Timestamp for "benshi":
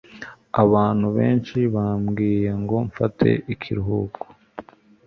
1.17-1.57